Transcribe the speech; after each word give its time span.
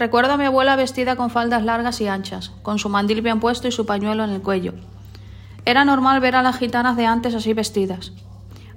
Recuerdo 0.00 0.32
a 0.32 0.36
mi 0.38 0.46
abuela 0.46 0.76
vestida 0.76 1.14
con 1.14 1.28
faldas 1.28 1.62
largas 1.62 2.00
y 2.00 2.08
anchas, 2.08 2.52
con 2.62 2.78
su 2.78 2.88
mandil 2.88 3.20
bien 3.20 3.38
puesto 3.38 3.68
y 3.68 3.70
su 3.70 3.84
pañuelo 3.84 4.24
en 4.24 4.30
el 4.30 4.40
cuello. 4.40 4.72
Era 5.66 5.84
normal 5.84 6.20
ver 6.20 6.36
a 6.36 6.42
las 6.42 6.56
gitanas 6.56 6.96
de 6.96 7.04
antes 7.04 7.34
así 7.34 7.52
vestidas. 7.52 8.14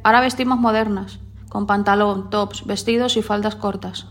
Ahora 0.04 0.20
vestimos 0.20 0.60
modernas, 0.60 1.20
con 1.48 1.66
pantalón, 1.66 2.30
tops, 2.30 2.66
vestidos 2.66 3.16
y 3.16 3.21
faldas 3.21 3.56
cortas. 3.56 4.07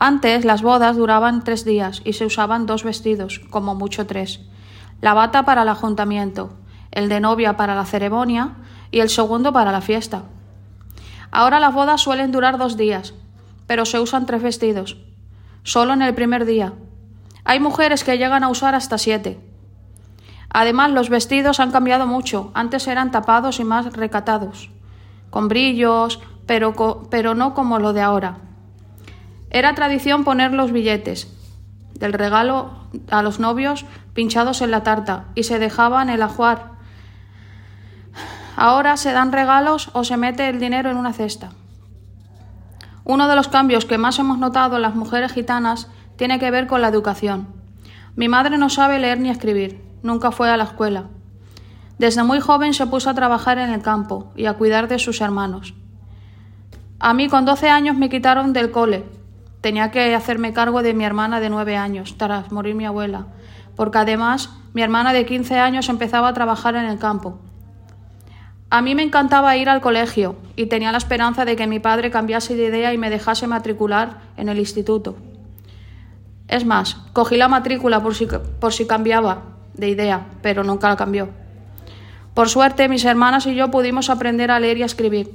Antes 0.00 0.44
las 0.44 0.60
bodas 0.60 0.96
duraban 0.96 1.44
tres 1.44 1.64
días 1.64 2.02
y 2.04 2.14
se 2.14 2.26
usaban 2.26 2.66
dos 2.66 2.82
vestidos, 2.82 3.38
como 3.50 3.76
mucho 3.76 4.04
tres. 4.08 4.40
La 5.00 5.14
bata 5.14 5.44
para 5.44 5.62
el 5.62 5.68
ajuntamiento, 5.68 6.50
el 6.90 7.08
de 7.08 7.20
novia 7.20 7.56
para 7.56 7.76
la 7.76 7.84
ceremonia 7.84 8.56
y 8.90 8.98
el 8.98 9.08
segundo 9.08 9.52
para 9.52 9.70
la 9.70 9.82
fiesta. 9.82 10.24
Ahora 11.30 11.60
las 11.60 11.72
bodas 11.72 12.00
suelen 12.00 12.32
durar 12.32 12.58
dos 12.58 12.76
días, 12.76 13.14
pero 13.68 13.84
se 13.84 14.00
usan 14.00 14.26
tres 14.26 14.42
vestidos, 14.42 14.96
solo 15.68 15.92
en 15.92 16.00
el 16.00 16.14
primer 16.14 16.46
día. 16.46 16.72
Hay 17.44 17.60
mujeres 17.60 18.02
que 18.02 18.16
llegan 18.16 18.42
a 18.42 18.48
usar 18.48 18.74
hasta 18.74 18.96
siete. 18.96 19.38
Además, 20.48 20.92
los 20.92 21.10
vestidos 21.10 21.60
han 21.60 21.72
cambiado 21.72 22.06
mucho. 22.06 22.50
Antes 22.54 22.86
eran 22.88 23.10
tapados 23.10 23.60
y 23.60 23.64
más 23.64 23.92
recatados, 23.92 24.70
con 25.28 25.48
brillos, 25.48 26.20
pero, 26.46 26.72
pero 27.10 27.34
no 27.34 27.52
como 27.52 27.78
lo 27.78 27.92
de 27.92 28.00
ahora. 28.00 28.38
Era 29.50 29.74
tradición 29.74 30.24
poner 30.24 30.54
los 30.54 30.72
billetes 30.72 31.28
del 31.92 32.14
regalo 32.14 32.70
a 33.10 33.20
los 33.22 33.38
novios 33.38 33.84
pinchados 34.14 34.62
en 34.62 34.70
la 34.70 34.82
tarta 34.82 35.26
y 35.34 35.42
se 35.42 35.58
dejaban 35.58 36.08
el 36.08 36.22
ajuar. 36.22 36.78
Ahora 38.56 38.96
se 38.96 39.12
dan 39.12 39.32
regalos 39.32 39.90
o 39.92 40.02
se 40.02 40.16
mete 40.16 40.48
el 40.48 40.60
dinero 40.60 40.90
en 40.90 40.96
una 40.96 41.12
cesta. 41.12 41.50
Uno 43.08 43.26
de 43.26 43.36
los 43.36 43.48
cambios 43.48 43.86
que 43.86 43.96
más 43.96 44.18
hemos 44.18 44.36
notado 44.36 44.76
en 44.76 44.82
las 44.82 44.94
mujeres 44.94 45.32
gitanas 45.32 45.88
tiene 46.16 46.38
que 46.38 46.50
ver 46.50 46.66
con 46.66 46.82
la 46.82 46.88
educación. 46.88 47.48
Mi 48.16 48.28
madre 48.28 48.58
no 48.58 48.68
sabe 48.68 48.98
leer 48.98 49.18
ni 49.18 49.30
escribir, 49.30 49.82
nunca 50.02 50.30
fue 50.30 50.50
a 50.50 50.58
la 50.58 50.64
escuela. 50.64 51.04
Desde 51.98 52.22
muy 52.22 52.38
joven 52.40 52.74
se 52.74 52.86
puso 52.86 53.08
a 53.08 53.14
trabajar 53.14 53.56
en 53.56 53.70
el 53.70 53.80
campo 53.80 54.30
y 54.36 54.44
a 54.44 54.52
cuidar 54.52 54.88
de 54.88 54.98
sus 54.98 55.22
hermanos. 55.22 55.72
A 56.98 57.14
mí 57.14 57.28
con 57.30 57.46
12 57.46 57.70
años 57.70 57.96
me 57.96 58.10
quitaron 58.10 58.52
del 58.52 58.70
cole. 58.70 59.06
Tenía 59.62 59.90
que 59.90 60.14
hacerme 60.14 60.52
cargo 60.52 60.82
de 60.82 60.92
mi 60.92 61.06
hermana 61.06 61.40
de 61.40 61.48
9 61.48 61.78
años, 61.78 62.16
tras 62.18 62.52
morir 62.52 62.74
mi 62.74 62.84
abuela, 62.84 63.28
porque 63.74 63.96
además 63.96 64.50
mi 64.74 64.82
hermana 64.82 65.14
de 65.14 65.24
15 65.24 65.58
años 65.58 65.88
empezaba 65.88 66.28
a 66.28 66.34
trabajar 66.34 66.76
en 66.76 66.84
el 66.84 66.98
campo. 66.98 67.38
A 68.70 68.82
mí 68.82 68.94
me 68.94 69.02
encantaba 69.02 69.56
ir 69.56 69.70
al 69.70 69.80
colegio 69.80 70.36
y 70.54 70.66
tenía 70.66 70.92
la 70.92 70.98
esperanza 70.98 71.46
de 71.46 71.56
que 71.56 71.66
mi 71.66 71.78
padre 71.78 72.10
cambiase 72.10 72.54
de 72.54 72.66
idea 72.66 72.92
y 72.92 72.98
me 72.98 73.08
dejase 73.08 73.46
matricular 73.46 74.20
en 74.36 74.50
el 74.50 74.58
instituto. 74.58 75.16
Es 76.48 76.66
más, 76.66 76.96
cogí 77.14 77.36
la 77.36 77.48
matrícula 77.48 78.02
por 78.02 78.14
si, 78.14 78.26
por 78.60 78.74
si 78.74 78.86
cambiaba 78.86 79.44
de 79.72 79.88
idea, 79.88 80.26
pero 80.42 80.64
nunca 80.64 80.88
la 80.88 80.96
cambió. 80.96 81.30
Por 82.34 82.50
suerte, 82.50 82.88
mis 82.88 83.06
hermanas 83.06 83.46
y 83.46 83.54
yo 83.54 83.70
pudimos 83.70 84.10
aprender 84.10 84.50
a 84.50 84.60
leer 84.60 84.76
y 84.78 84.82
a 84.82 84.86
escribir. 84.86 85.30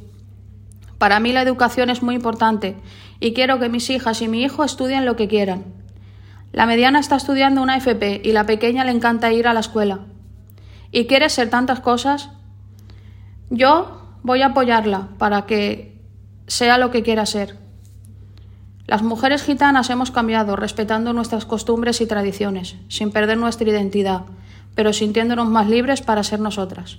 Para 1.00 1.20
mí 1.20 1.34
la 1.34 1.42
educación 1.42 1.90
es 1.90 2.04
muy 2.04 2.16
importante 2.16 2.78
y 3.20 3.34
quiero 3.34 3.60
que 3.60 3.68
mis 3.68 3.90
hijas 3.90 4.22
y 4.22 4.28
mi 4.28 4.44
hijo 4.44 4.64
estudien 4.64 5.06
lo 5.06 5.16
que 5.16 5.28
quieran. 5.28 5.66
La 6.52 6.68
mediana 6.68 7.00
está 7.00 7.16
estudiando 7.16 7.64
una 7.64 7.78
FP 7.78 8.22
y 8.24 8.32
la 8.32 8.46
pequeña 8.46 8.86
le 8.86 8.92
encanta 8.92 9.34
ir 9.34 9.48
a 9.48 9.54
la 9.54 9.60
escuela. 9.60 10.02
¿Y 10.92 11.08
quiere 11.08 11.30
ser 11.30 11.50
tantas 11.50 11.80
cosas? 11.80 12.30
Yo 13.56 14.02
voy 14.24 14.42
a 14.42 14.48
apoyarla 14.48 15.10
para 15.20 15.46
que 15.46 16.02
sea 16.48 16.80
lo 16.80 16.90
que 16.90 17.04
quiera 17.04 17.28
ser. 17.28 17.56
Las 18.88 19.04
mujeres 19.04 19.44
gitanas 19.44 19.92
hemos 19.92 20.10
cambiado 20.10 20.56
respetando 20.56 21.14
nuestras 21.14 21.46
costumbres 21.46 22.02
y 22.02 22.08
tradiciones, 22.08 22.78
sin 22.88 23.12
perder 23.12 23.38
nuestra 23.38 23.70
identidad, 23.70 24.24
pero 24.74 24.92
sintiéndonos 24.92 25.48
más 25.50 25.70
libres 25.70 26.02
para 26.02 26.24
ser 26.24 26.40
nosotras. 26.40 26.98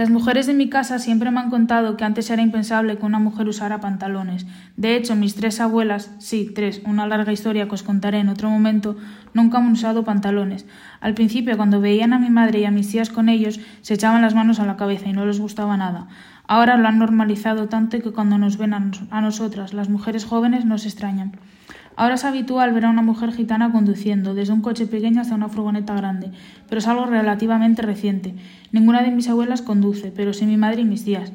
Las 0.00 0.08
mujeres 0.08 0.46
de 0.46 0.54
mi 0.54 0.70
casa 0.70 0.98
siempre 0.98 1.30
me 1.30 1.40
han 1.40 1.50
contado 1.50 1.98
que 1.98 2.04
antes 2.04 2.30
era 2.30 2.40
impensable 2.40 2.96
que 2.96 3.04
una 3.04 3.18
mujer 3.18 3.46
usara 3.48 3.80
pantalones. 3.80 4.46
De 4.78 4.96
hecho, 4.96 5.14
mis 5.14 5.34
tres 5.34 5.60
abuelas, 5.60 6.10
sí, 6.18 6.50
tres, 6.54 6.80
una 6.86 7.06
larga 7.06 7.32
historia 7.32 7.68
que 7.68 7.74
os 7.74 7.82
contaré 7.82 8.18
en 8.20 8.30
otro 8.30 8.48
momento, 8.48 8.96
nunca 9.34 9.58
han 9.58 9.70
usado 9.70 10.02
pantalones. 10.02 10.64
Al 11.02 11.12
principio, 11.12 11.54
cuando 11.58 11.82
veían 11.82 12.14
a 12.14 12.18
mi 12.18 12.30
madre 12.30 12.60
y 12.60 12.64
a 12.64 12.70
mis 12.70 12.90
tías 12.90 13.10
con 13.10 13.28
ellos, 13.28 13.60
se 13.82 13.92
echaban 13.92 14.22
las 14.22 14.34
manos 14.34 14.58
a 14.58 14.64
la 14.64 14.78
cabeza 14.78 15.06
y 15.06 15.12
no 15.12 15.26
les 15.26 15.38
gustaba 15.38 15.76
nada. 15.76 16.08
Ahora 16.50 16.76
lo 16.76 16.88
han 16.88 16.98
normalizado 16.98 17.68
tanto 17.68 18.00
que 18.00 18.10
cuando 18.10 18.36
nos 18.36 18.56
ven 18.56 18.74
a, 18.74 19.20
nosotras, 19.20 19.72
las 19.72 19.88
mujeres 19.88 20.24
jóvenes, 20.24 20.64
nos 20.64 20.84
extrañan. 20.84 21.38
Ahora 21.94 22.16
es 22.16 22.24
habitual 22.24 22.72
ver 22.72 22.86
a 22.86 22.90
una 22.90 23.02
mujer 23.02 23.30
gitana 23.30 23.70
conduciendo, 23.70 24.34
desde 24.34 24.52
un 24.52 24.60
coche 24.60 24.88
pequeño 24.88 25.20
hasta 25.20 25.36
una 25.36 25.48
furgoneta 25.48 25.94
grande, 25.94 26.32
pero 26.68 26.80
es 26.80 26.88
algo 26.88 27.06
relativamente 27.06 27.82
reciente. 27.82 28.34
Ninguna 28.72 29.02
de 29.02 29.12
mis 29.12 29.28
abuelas 29.28 29.62
conduce, 29.62 30.10
pero 30.10 30.32
sí 30.32 30.44
mi 30.44 30.56
madre 30.56 30.80
y 30.80 30.86
mis 30.86 31.04
tías. 31.04 31.32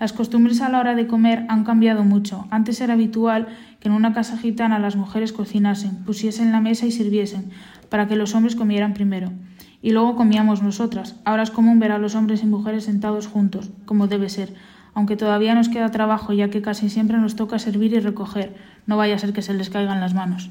Las 0.00 0.14
costumbres 0.14 0.62
a 0.62 0.70
la 0.70 0.80
hora 0.80 0.94
de 0.94 1.06
comer 1.06 1.44
han 1.50 1.64
cambiado 1.64 2.02
mucho. 2.02 2.46
Antes 2.50 2.80
era 2.80 2.94
habitual 2.94 3.48
que 3.80 3.88
en 3.88 3.94
una 3.94 4.14
casa 4.14 4.38
gitana 4.38 4.78
las 4.78 4.96
mujeres 4.96 5.34
cocinasen, 5.34 6.04
pusiesen 6.06 6.52
la 6.52 6.62
mesa 6.62 6.86
y 6.86 6.90
sirviesen, 6.90 7.50
para 7.90 8.08
que 8.08 8.16
los 8.16 8.34
hombres 8.34 8.56
comieran 8.56 8.94
primero. 8.94 9.30
Y 9.84 9.90
luego 9.90 10.16
comíamos 10.16 10.62
nosotras. 10.62 11.16
Ahora 11.26 11.42
es 11.42 11.50
común 11.50 11.78
ver 11.78 11.92
a 11.92 11.98
los 11.98 12.14
hombres 12.14 12.42
y 12.42 12.46
mujeres 12.46 12.84
sentados 12.84 13.26
juntos, 13.26 13.68
como 13.84 14.06
debe 14.06 14.30
ser, 14.30 14.54
aunque 14.94 15.14
todavía 15.14 15.54
nos 15.54 15.68
queda 15.68 15.90
trabajo 15.90 16.32
ya 16.32 16.48
que 16.48 16.62
casi 16.62 16.88
siempre 16.88 17.18
nos 17.18 17.36
toca 17.36 17.58
servir 17.58 17.92
y 17.92 18.00
recoger, 18.00 18.56
no 18.86 18.96
vaya 18.96 19.16
a 19.16 19.18
ser 19.18 19.34
que 19.34 19.42
se 19.42 19.52
les 19.52 19.68
caigan 19.68 20.00
las 20.00 20.14
manos. 20.14 20.48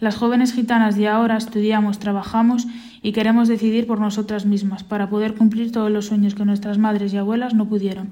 Las 0.00 0.16
jóvenes 0.16 0.52
gitanas 0.52 0.96
de 0.96 1.08
ahora 1.08 1.38
estudiamos, 1.38 1.98
trabajamos 1.98 2.66
y 3.00 3.12
queremos 3.12 3.48
decidir 3.48 3.86
por 3.86 4.00
nosotras 4.00 4.44
mismas 4.44 4.84
para 4.84 5.08
poder 5.08 5.34
cumplir 5.34 5.72
todos 5.72 5.90
los 5.90 6.08
sueños 6.08 6.34
que 6.34 6.44
nuestras 6.44 6.76
madres 6.76 7.14
y 7.14 7.16
abuelas 7.16 7.54
no 7.54 7.70
pudieron. 7.70 8.10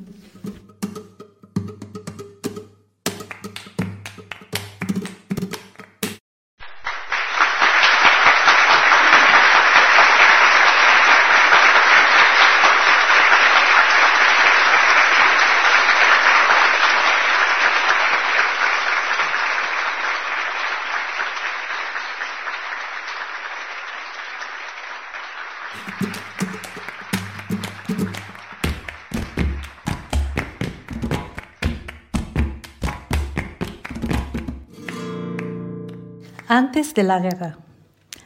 Antes 36.53 36.95
de 36.95 37.05
la 37.05 37.21
guerra, 37.21 37.59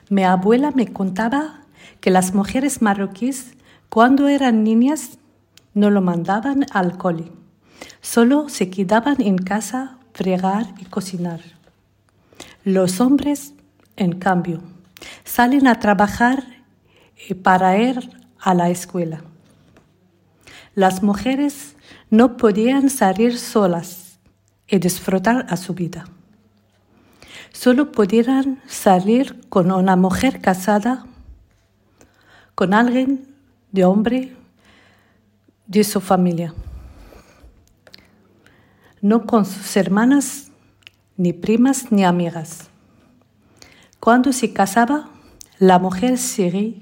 mi 0.09 0.25
abuela 0.25 0.71
me 0.71 0.91
contaba 0.91 1.61
que 2.01 2.09
las 2.09 2.33
mujeres 2.33 2.81
marroquíes, 2.81 3.53
cuando 3.91 4.29
eran 4.29 4.65
niñas, 4.65 5.19
no 5.75 5.91
lo 5.91 6.01
mandaban 6.01 6.65
al 6.73 6.97
cole, 6.97 7.31
solo 8.01 8.49
se 8.49 8.71
quedaban 8.71 9.21
en 9.21 9.37
casa 9.37 9.99
fregar 10.15 10.65
y 10.79 10.87
cocinar. 10.87 11.43
Los 12.65 12.99
hombres, 13.03 13.53
en 13.97 14.19
cambio, 14.19 14.63
salen 15.25 15.67
a 15.67 15.79
trabajar 15.79 16.45
para 17.43 17.77
ir 17.77 18.09
a 18.41 18.55
la 18.55 18.71
escuela. 18.71 19.23
Las 20.75 21.03
mujeres 21.03 21.77
no 22.09 22.39
podían 22.39 22.89
salir 22.89 23.37
solas 23.37 24.19
y 24.67 24.79
disfrutar 24.79 25.45
a 25.51 25.59
su 25.59 25.75
vida 25.75 26.07
solo 27.55 27.93
pudieran 27.93 28.61
salir 28.67 29.49
con 29.49 29.71
una 29.71 29.95
mujer 29.97 30.41
casada, 30.41 31.07
con 32.55 32.75
alguien 32.75 33.33
de 33.71 33.85
hombre 33.85 34.37
de 35.67 35.85
su 35.85 36.01
familia. 36.01 36.53
no 39.01 39.27
con 39.27 39.45
sus 39.45 39.77
hermanas, 39.77 40.51
ni 41.19 41.35
primas, 41.35 41.93
ni 41.93 42.05
amigas. 42.05 42.71
Cuando 44.01 44.33
se 44.33 44.51
casaba, 44.55 45.11
la 45.59 45.79
mujer 45.79 46.17
seguía 46.17 46.81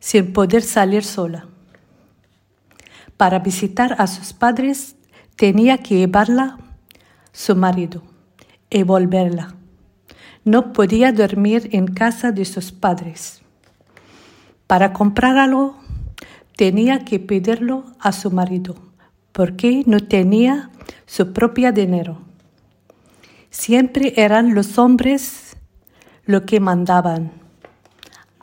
sin 0.00 0.32
poder 0.32 0.62
salir 0.62 1.04
sola. 1.04 1.46
Para 3.18 3.40
visitar 3.40 3.94
a 3.98 4.06
sus 4.06 4.32
padres 4.32 4.96
tenía 5.36 5.76
que 5.76 5.98
llevarla 5.98 6.58
su 7.30 7.54
marido 7.54 8.13
y 8.70 8.82
volverla. 8.82 9.54
No 10.44 10.72
podía 10.72 11.12
dormir 11.12 11.68
en 11.72 11.86
casa 11.86 12.32
de 12.32 12.44
sus 12.44 12.72
padres. 12.72 13.42
Para 14.66 14.92
comprar 14.92 15.38
algo 15.38 15.76
tenía 16.56 17.04
que 17.04 17.18
pedirlo 17.18 17.84
a 18.00 18.12
su 18.12 18.30
marido 18.30 18.76
porque 19.34 19.82
no 19.86 19.98
tenía 19.98 20.70
su 21.06 21.32
propio 21.32 21.72
dinero. 21.72 22.18
Siempre 23.50 24.14
eran 24.16 24.54
los 24.54 24.78
hombres 24.78 25.56
lo 26.24 26.46
que 26.46 26.60
mandaban. 26.60 27.32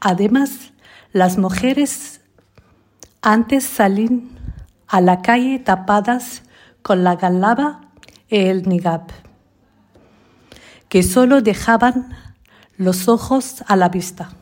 Además, 0.01 0.73
las 1.13 1.37
mujeres 1.37 2.19
antes 3.21 3.63
salían 3.63 4.31
a 4.85 4.99
la 4.99 5.21
calle 5.21 5.59
tapadas 5.59 6.43
con 6.81 7.05
la 7.05 7.15
galaba 7.15 7.81
y 8.27 8.39
el 8.39 8.67
nigab, 8.67 9.07
que 10.91 11.03
solo 11.03 11.41
dejaban 11.41 12.09
los 12.75 13.07
ojos 13.07 13.63
a 13.67 13.77
la 13.77 13.87
vista. 13.87 14.33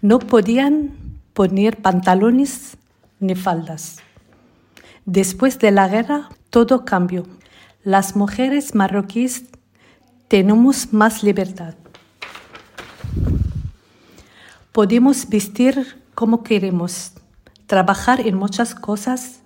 No 0.00 0.20
podían 0.20 0.94
poner 1.34 1.82
pantalones 1.82 2.78
ni 3.20 3.34
faldas. 3.34 3.98
Después 5.04 5.58
de 5.58 5.70
la 5.70 5.86
guerra, 5.86 6.30
todo 6.48 6.86
cambió. 6.86 7.26
Las 7.84 8.16
mujeres 8.16 8.74
marroquíes 8.74 9.44
tenemos 10.28 10.94
más 10.94 11.22
libertad. 11.22 11.74
Podemos 14.72 15.28
vestir 15.28 16.02
como 16.14 16.42
queremos, 16.42 17.12
trabajar 17.66 18.26
en 18.26 18.34
muchas 18.34 18.74
cosas, 18.74 19.42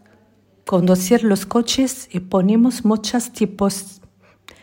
conducir 0.64 1.24
los 1.24 1.44
coches 1.44 2.08
y 2.12 2.20
ponemos 2.20 2.84
muchos 2.84 3.32
tipos 3.32 4.00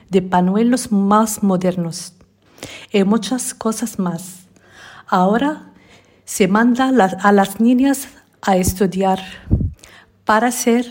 de 0.09 0.21
panuelos 0.21 0.91
más 0.91 1.43
modernos 1.43 2.13
y 2.91 3.03
muchas 3.03 3.53
cosas 3.53 3.99
más. 3.99 4.47
Ahora 5.07 5.71
se 6.25 6.47
manda 6.47 6.89
a 7.21 7.31
las 7.31 7.59
niñas 7.59 8.07
a 8.41 8.57
estudiar 8.57 9.19
para 10.25 10.47
hacer 10.47 10.85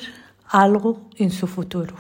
algo 0.48 1.00
en 1.16 1.30
su 1.30 1.46
futuro. 1.46 1.94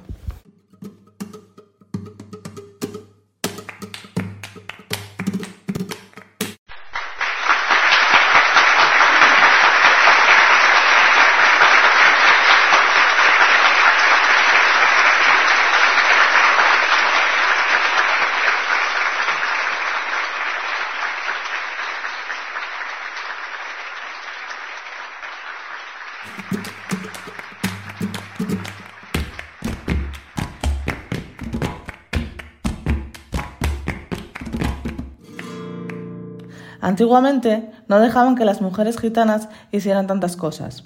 Antiguamente 36.80 37.70
no 37.88 37.98
dejaban 37.98 38.36
que 38.36 38.44
las 38.44 38.60
mujeres 38.60 38.98
gitanas 38.98 39.48
hicieran 39.72 40.06
tantas 40.06 40.36
cosas. 40.36 40.84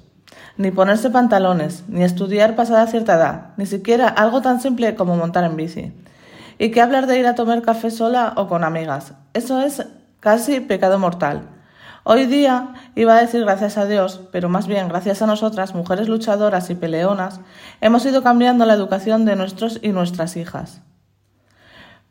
Ni 0.56 0.71
ponerse 0.71 1.11
pantalones, 1.11 1.85
ni 1.89 2.03
estudiar 2.03 2.56
pasada 2.56 2.87
cierta 2.87 3.15
edad, 3.15 3.47
ni 3.56 3.67
siquiera 3.67 4.09
algo 4.09 4.43
tan 4.43 4.61
simple 4.61 4.94
como 4.94 5.17
montar 5.17 5.44
en 5.44 5.56
bici. 5.56 5.93
¿Y 6.59 6.71
qué 6.71 6.81
hablar 6.81 7.06
de 7.06 7.19
ir 7.19 7.27
a 7.27 7.35
tomar 7.35 7.62
café 7.62 7.91
sola 7.91 8.35
o 8.37 8.49
con 8.49 8.65
amigas? 8.65 9.15
Eso 9.35 9.61
es 9.61 9.87
casi 10.21 10.61
pecado 10.61 10.99
mortal. 10.99 11.49
Hoy 12.05 12.27
día 12.27 12.75
iba 12.94 13.17
a 13.17 13.21
decir 13.21 13.43
gracias 13.43 13.79
a 13.79 13.87
Dios, 13.87 14.21
pero 14.33 14.49
más 14.49 14.67
bien 14.67 14.89
gracias 14.89 15.23
a 15.23 15.27
nosotras, 15.27 15.75
mujeres 15.75 16.09
luchadoras 16.09 16.69
y 16.71 16.75
peleonas, 16.75 17.41
hemos 17.81 18.05
ido 18.05 18.23
cambiando 18.23 18.67
la 18.67 18.75
educación 18.75 19.25
de 19.25 19.37
nuestros 19.37 19.79
y 19.83 19.91
nuestras 19.91 20.37
hijas 20.37 20.83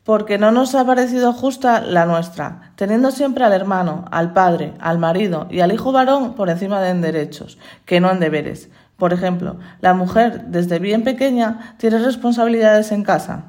porque 0.03 0.37
no 0.37 0.51
nos 0.51 0.73
ha 0.73 0.85
parecido 0.85 1.31
justa 1.31 1.81
la 1.81 2.05
nuestra, 2.05 2.73
teniendo 2.75 3.11
siempre 3.11 3.43
al 3.45 3.53
hermano, 3.53 4.05
al 4.11 4.33
padre, 4.33 4.73
al 4.79 4.97
marido 4.97 5.47
y 5.49 5.59
al 5.59 5.71
hijo 5.71 5.91
varón 5.91 6.33
por 6.33 6.49
encima 6.49 6.81
de 6.81 6.89
en 6.89 7.01
derechos, 7.01 7.59
que 7.85 7.99
no 7.99 8.09
en 8.09 8.19
deberes. 8.19 8.69
Por 8.97 9.13
ejemplo, 9.13 9.57
la 9.79 9.93
mujer 9.93 10.45
desde 10.47 10.79
bien 10.79 11.03
pequeña 11.03 11.75
tiene 11.77 11.99
responsabilidades 11.99 12.91
en 12.91 13.03
casa. 13.03 13.45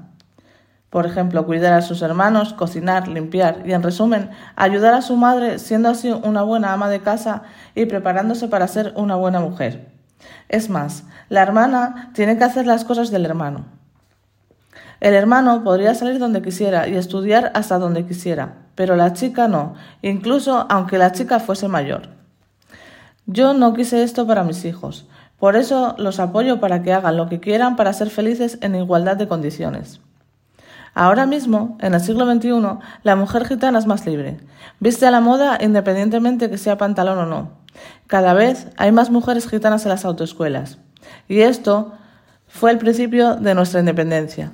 Por 0.91 1.07
ejemplo, 1.07 1.47
cuidar 1.47 1.73
a 1.73 1.81
sus 1.81 2.03
hermanos, 2.03 2.53
cocinar, 2.53 3.09
limpiar 3.09 3.63
y, 3.65 3.73
en 3.73 3.83
resumen, 3.83 4.31
ayudar 4.57 4.93
a 4.93 5.01
su 5.01 5.17
madre 5.17 5.59
siendo 5.59 5.89
así 5.89 6.11
una 6.11 6.43
buena 6.43 6.75
ama 6.75 6.91
de 6.91 7.01
casa 7.01 7.45
y 7.75 7.87
preparándose 7.87 8.49
para 8.49 8.69
ser 8.69 8.93
una 8.95 9.15
buena 9.15 9.41
mujer. 9.41 9.89
Es 10.51 10.69
más, 10.69 11.05
la 11.31 11.41
hermana 11.41 12.11
tiene 12.13 12.37
que 12.37 12.45
hacer 12.45 12.67
las 12.67 12.85
cosas 12.85 13.11
del 13.11 13.25
hermano. 13.25 13.65
El 15.01 15.15
hermano 15.15 15.65
podría 15.65 15.95
salir 15.95 16.19
donde 16.19 16.43
quisiera 16.43 16.89
y 16.89 16.97
estudiar 16.97 17.51
hasta 17.55 17.79
donde 17.79 18.07
quisiera, 18.07 18.55
pero 18.75 18.97
la 18.97 19.13
chica 19.13 19.49
no, 19.49 19.75
incluso 20.01 20.67
aunque 20.69 20.99
la 20.99 21.13
chica 21.13 21.41
fuese 21.41 21.69
mayor. 21.69 22.09
Yo 23.27 23.55
no 23.55 23.75
quise 23.75 24.03
esto 24.03 24.27
para 24.27 24.45
mis 24.45 24.65
hijos, 24.65 25.07
por 25.39 25.57
eso 25.57 25.97
los 25.99 26.21
apoyo 26.21 26.61
para 26.61 26.83
que 26.83 26.93
hagan 26.93 27.17
lo 27.17 27.29
que 27.29 27.41
quieran 27.41 27.75
para 27.75 27.93
ser 27.93 28.11
felices 28.11 28.59
en 28.61 28.77
igualdad 28.77 29.17
de 29.17 29.27
condiciones. 29.27 30.01
Ahora 30.95 31.27
mismo, 31.27 31.79
en 31.81 31.95
el 31.95 32.01
siglo 32.01 32.31
XXI, 32.31 32.79
la 33.03 33.17
mujer 33.17 33.47
gitana 33.47 33.79
es 33.79 33.87
más 33.87 34.07
libre. 34.07 34.39
Viste 34.79 35.07
a 35.07 35.11
la 35.11 35.21
moda 35.21 35.59
independientemente 35.61 36.51
que 36.51 36.59
sea 36.59 36.77
pantalón 36.77 37.19
o 37.19 37.27
no. 37.27 37.51
Cada 38.07 38.35
vez 38.35 38.69
hay 38.77 38.93
más 38.93 39.11
mujeres 39.11 39.49
gitanas 39.49 39.85
en 39.85 39.89
las 39.89 40.05
autoescuelas. 40.05 40.79
Y 41.29 41.41
esto 41.41 41.93
fue 42.47 42.71
el 42.71 42.79
principio 42.79 43.37
de 43.37 43.55
nuestra 43.55 43.81
independencia. 43.81 44.53